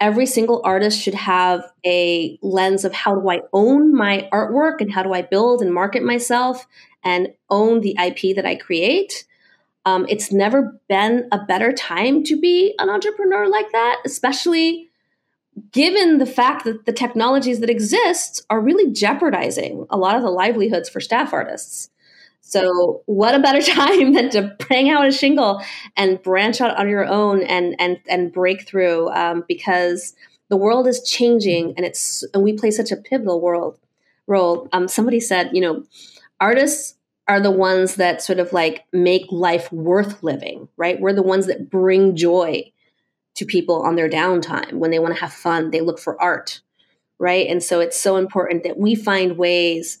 Every 0.00 0.26
single 0.26 0.60
artist 0.64 1.00
should 1.00 1.14
have 1.14 1.62
a 1.86 2.38
lens 2.42 2.84
of 2.84 2.92
how 2.92 3.14
do 3.14 3.30
I 3.30 3.42
own 3.52 3.94
my 3.94 4.28
artwork 4.32 4.80
and 4.80 4.92
how 4.92 5.02
do 5.02 5.14
I 5.14 5.22
build 5.22 5.62
and 5.62 5.72
market 5.72 6.02
myself 6.02 6.66
and 7.04 7.28
own 7.48 7.80
the 7.80 7.96
IP 8.04 8.34
that 8.34 8.44
I 8.44 8.56
create. 8.56 9.24
Um, 9.86 10.04
it's 10.08 10.32
never 10.32 10.78
been 10.88 11.28
a 11.30 11.38
better 11.38 11.72
time 11.72 12.24
to 12.24 12.38
be 12.38 12.74
an 12.80 12.90
entrepreneur 12.90 13.48
like 13.48 13.70
that, 13.70 14.02
especially 14.04 14.90
given 15.70 16.18
the 16.18 16.26
fact 16.26 16.64
that 16.64 16.84
the 16.86 16.92
technologies 16.92 17.60
that 17.60 17.70
exist 17.70 18.44
are 18.50 18.60
really 18.60 18.92
jeopardizing 18.92 19.86
a 19.88 19.96
lot 19.96 20.16
of 20.16 20.22
the 20.22 20.30
livelihoods 20.30 20.88
for 20.88 21.00
staff 21.00 21.32
artists. 21.32 21.88
So, 22.40 23.02
what 23.06 23.34
a 23.34 23.38
better 23.38 23.62
time 23.72 24.12
than 24.12 24.28
to 24.30 24.56
hang 24.68 24.90
out 24.90 25.06
a 25.06 25.12
shingle 25.12 25.62
and 25.96 26.20
branch 26.20 26.60
out 26.60 26.76
on 26.78 26.88
your 26.88 27.06
own 27.06 27.42
and 27.44 27.76
and 27.78 27.98
and 28.08 28.32
break 28.32 28.66
through 28.66 29.08
um, 29.10 29.44
because 29.48 30.14
the 30.48 30.56
world 30.56 30.86
is 30.86 31.02
changing 31.08 31.74
and 31.76 31.86
it's 31.86 32.24
and 32.34 32.42
we 32.42 32.52
play 32.52 32.72
such 32.72 32.90
a 32.90 32.96
pivotal 32.96 33.40
world 33.40 33.78
role. 34.26 34.68
Um, 34.72 34.88
somebody 34.88 35.20
said, 35.20 35.50
you 35.52 35.60
know, 35.60 35.84
artists 36.40 36.94
are 37.28 37.40
the 37.40 37.50
ones 37.50 37.96
that 37.96 38.22
sort 38.22 38.38
of 38.38 38.52
like 38.52 38.84
make 38.92 39.26
life 39.30 39.70
worth 39.72 40.22
living, 40.22 40.68
right? 40.76 41.00
We're 41.00 41.12
the 41.12 41.22
ones 41.22 41.46
that 41.46 41.70
bring 41.70 42.14
joy 42.14 42.72
to 43.34 43.44
people 43.44 43.82
on 43.82 43.96
their 43.96 44.08
downtime 44.08 44.74
when 44.74 44.90
they 44.90 44.98
want 44.98 45.14
to 45.14 45.20
have 45.20 45.32
fun. 45.32 45.70
They 45.70 45.80
look 45.80 45.98
for 45.98 46.20
art, 46.20 46.60
right? 47.18 47.46
And 47.48 47.62
so 47.62 47.80
it's 47.80 48.00
so 48.00 48.16
important 48.16 48.62
that 48.62 48.78
we 48.78 48.94
find 48.94 49.36
ways 49.36 49.98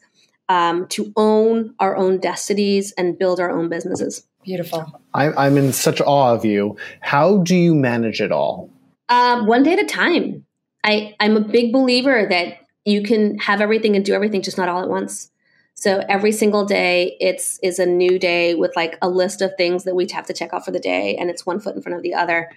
um, 0.48 0.86
to 0.88 1.12
own 1.16 1.74
our 1.80 1.96
own 1.96 2.18
destinies 2.18 2.92
and 2.92 3.18
build 3.18 3.40
our 3.40 3.50
own 3.50 3.68
businesses. 3.68 4.26
Beautiful. 4.44 5.00
I'm, 5.12 5.36
I'm 5.36 5.56
in 5.56 5.72
such 5.72 6.00
awe 6.00 6.32
of 6.32 6.44
you. 6.44 6.76
How 7.00 7.38
do 7.38 7.56
you 7.56 7.74
manage 7.74 8.20
it 8.20 8.30
all? 8.30 8.70
Um, 9.08 9.46
one 9.46 9.64
day 9.64 9.72
at 9.72 9.80
a 9.80 9.84
time. 9.84 10.44
I, 10.84 11.16
I'm 11.18 11.36
a 11.36 11.40
big 11.40 11.72
believer 11.72 12.26
that 12.30 12.58
you 12.84 13.02
can 13.02 13.38
have 13.38 13.60
everything 13.60 13.96
and 13.96 14.04
do 14.04 14.14
everything, 14.14 14.42
just 14.42 14.56
not 14.56 14.68
all 14.68 14.82
at 14.82 14.88
once. 14.88 15.32
So 15.78 16.02
every 16.08 16.32
single 16.32 16.64
day 16.64 17.16
it's 17.20 17.58
is 17.62 17.78
a 17.78 17.86
new 17.86 18.18
day 18.18 18.54
with 18.54 18.74
like 18.76 18.98
a 19.02 19.08
list 19.08 19.42
of 19.42 19.52
things 19.56 19.84
that 19.84 19.94
we 19.94 20.08
have 20.12 20.26
to 20.26 20.32
check 20.32 20.52
off 20.52 20.64
for 20.64 20.70
the 20.70 20.80
day 20.80 21.16
and 21.16 21.30
it's 21.30 21.44
one 21.44 21.60
foot 21.60 21.76
in 21.76 21.82
front 21.82 21.96
of 21.96 22.02
the 22.02 22.14
other. 22.14 22.50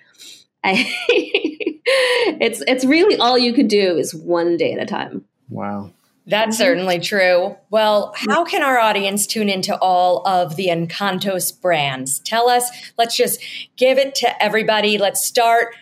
I, 0.63 0.91
it's 1.09 2.63
it's 2.65 2.85
really 2.85 3.17
all 3.17 3.37
you 3.37 3.53
can 3.53 3.67
do 3.67 3.97
is 3.97 4.15
one 4.15 4.57
day 4.57 4.71
at 4.71 4.81
a 4.81 4.85
time. 4.85 5.25
Wow. 5.49 5.91
That's 6.25 6.55
mm-hmm. 6.55 6.63
certainly 6.63 6.99
true. 6.99 7.57
Well, 7.69 8.13
how 8.15 8.45
can 8.45 8.61
our 8.63 8.79
audience 8.79 9.27
tune 9.27 9.49
into 9.49 9.77
all 9.79 10.25
of 10.27 10.55
the 10.55 10.67
Encantos 10.67 11.59
brands? 11.59 12.19
Tell 12.19 12.49
us, 12.49 12.69
let's 12.97 13.17
just 13.17 13.41
give 13.75 13.97
it 13.97 14.15
to 14.15 14.43
everybody. 14.43 14.97
Let's 14.97 15.25
start 15.25 15.75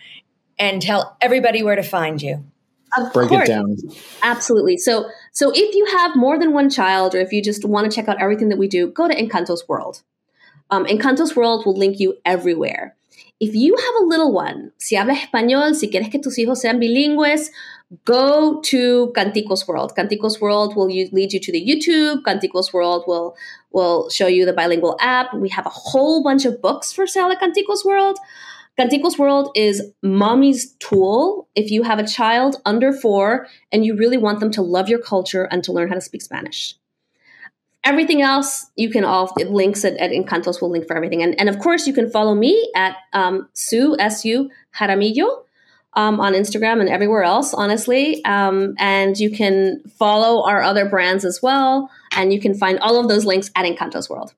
and 0.58 0.82
tell 0.82 1.16
everybody 1.20 1.62
where 1.62 1.76
to 1.76 1.82
find 1.82 2.20
you. 2.20 2.44
Of 2.96 3.12
Break 3.12 3.28
course. 3.28 3.48
it 3.48 3.52
down. 3.52 3.76
Absolutely. 4.22 4.76
So, 4.76 5.08
so 5.32 5.50
if 5.54 5.74
you 5.74 5.86
have 5.98 6.16
more 6.16 6.38
than 6.38 6.52
one 6.52 6.70
child, 6.70 7.14
or 7.14 7.18
if 7.18 7.32
you 7.32 7.42
just 7.42 7.64
want 7.64 7.90
to 7.90 7.94
check 7.94 8.08
out 8.08 8.20
everything 8.20 8.48
that 8.48 8.58
we 8.58 8.68
do, 8.68 8.88
go 8.88 9.08
to 9.08 9.14
Encantos 9.14 9.68
World. 9.68 10.02
Um, 10.70 10.84
Encantos 10.86 11.36
World 11.36 11.66
will 11.66 11.76
link 11.76 11.98
you 11.98 12.16
everywhere. 12.24 12.94
If 13.40 13.54
you 13.54 13.76
have 13.76 13.94
a 14.02 14.04
little 14.04 14.32
one, 14.32 14.72
si 14.78 14.96
hablas 14.96 15.18
español, 15.26 15.74
si 15.74 15.88
quieres 15.88 16.10
que 16.10 16.20
tus 16.20 16.36
hijos 16.38 16.62
sean 16.62 16.80
bilingües, 16.80 17.50
go 18.04 18.60
to 18.62 19.12
Canticos 19.14 19.66
World. 19.68 19.94
Canticos 19.94 20.40
World 20.40 20.74
will 20.74 20.86
lead 20.86 21.32
you 21.32 21.40
to 21.40 21.52
the 21.52 21.64
YouTube. 21.64 22.22
Canticos 22.24 22.72
World 22.72 23.04
will 23.06 23.36
will 23.70 24.10
show 24.10 24.26
you 24.26 24.44
the 24.44 24.52
bilingual 24.52 24.96
app. 25.00 25.32
We 25.34 25.48
have 25.50 25.66
a 25.66 25.70
whole 25.70 26.22
bunch 26.22 26.46
of 26.46 26.60
books 26.60 26.92
for 26.92 27.06
sale 27.06 27.30
at 27.30 27.38
Canticos 27.38 27.84
World. 27.84 28.18
Canticos 28.78 29.18
World 29.18 29.50
is 29.56 29.82
mommy's 30.02 30.74
tool 30.74 31.48
if 31.56 31.70
you 31.70 31.82
have 31.82 31.98
a 31.98 32.06
child 32.06 32.62
under 32.64 32.92
four 32.92 33.48
and 33.72 33.84
you 33.84 33.96
really 33.96 34.16
want 34.16 34.38
them 34.38 34.52
to 34.52 34.62
love 34.62 34.88
your 34.88 35.00
culture 35.00 35.44
and 35.44 35.64
to 35.64 35.72
learn 35.72 35.88
how 35.88 35.94
to 35.94 36.00
speak 36.00 36.22
Spanish. 36.22 36.76
Everything 37.82 38.22
else, 38.22 38.66
you 38.76 38.88
can 38.88 39.04
all 39.04 39.32
links 39.36 39.84
at, 39.84 39.96
at 39.96 40.10
Encantos 40.10 40.60
will 40.60 40.70
link 40.70 40.86
for 40.86 40.96
everything. 40.96 41.22
And, 41.22 41.38
and 41.40 41.48
of 41.48 41.58
course, 41.58 41.88
you 41.88 41.92
can 41.92 42.08
follow 42.08 42.34
me 42.34 42.70
at 42.76 42.96
um, 43.12 43.48
Sue, 43.52 43.96
S 43.98 44.24
U 44.24 44.48
Jaramillo 44.76 45.42
um, 45.94 46.20
on 46.20 46.34
Instagram 46.34 46.78
and 46.78 46.88
everywhere 46.88 47.24
else, 47.24 47.54
honestly. 47.54 48.24
Um, 48.24 48.74
and 48.78 49.18
you 49.18 49.30
can 49.30 49.82
follow 49.98 50.48
our 50.48 50.62
other 50.62 50.88
brands 50.88 51.24
as 51.24 51.40
well. 51.42 51.90
And 52.12 52.32
you 52.32 52.40
can 52.40 52.54
find 52.54 52.78
all 52.78 53.00
of 53.00 53.08
those 53.08 53.24
links 53.24 53.50
at 53.56 53.64
Encantos 53.64 54.08
World. 54.08 54.34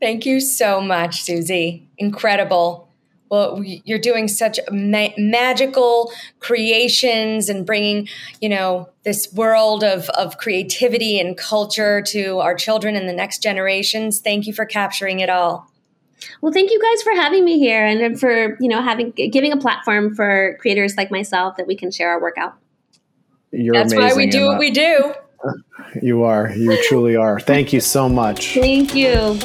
Thank 0.00 0.24
you 0.24 0.38
so 0.38 0.80
much, 0.80 1.22
Susie. 1.22 1.88
Incredible. 1.98 2.91
Well, 3.32 3.62
you're 3.64 3.98
doing 3.98 4.28
such 4.28 4.60
ma- 4.70 5.08
magical 5.16 6.12
creations 6.40 7.48
and 7.48 7.64
bringing, 7.64 8.10
you 8.42 8.50
know, 8.50 8.90
this 9.04 9.32
world 9.32 9.82
of, 9.82 10.10
of 10.10 10.36
creativity 10.36 11.18
and 11.18 11.34
culture 11.34 12.02
to 12.08 12.40
our 12.40 12.54
children 12.54 12.94
and 12.94 13.08
the 13.08 13.12
next 13.14 13.42
generations. 13.42 14.20
Thank 14.20 14.46
you 14.46 14.52
for 14.52 14.66
capturing 14.66 15.20
it 15.20 15.30
all. 15.30 15.66
Well, 16.42 16.52
thank 16.52 16.70
you 16.70 16.78
guys 16.78 17.02
for 17.02 17.14
having 17.14 17.42
me 17.42 17.58
here 17.58 17.86
and 17.86 18.20
for, 18.20 18.58
you 18.60 18.68
know, 18.68 18.82
having 18.82 19.12
giving 19.12 19.50
a 19.50 19.56
platform 19.56 20.14
for 20.14 20.58
creators 20.60 20.98
like 20.98 21.10
myself 21.10 21.56
that 21.56 21.66
we 21.66 21.74
can 21.74 21.90
share 21.90 22.10
our 22.10 22.20
work 22.20 22.36
out. 22.36 22.52
You're 23.50 23.72
That's 23.72 23.94
amazing, 23.94 24.10
why 24.10 24.14
we 24.14 24.30
do 24.30 24.46
what 24.46 24.58
we 24.58 24.70
do. 24.70 25.14
You 26.00 26.22
are. 26.22 26.50
You 26.50 26.80
truly 26.84 27.16
are. 27.16 27.40
Thank 27.40 27.72
you 27.72 27.80
so 27.80 28.08
much. 28.08 28.54
Thank 28.54 28.94
you. 28.94 29.38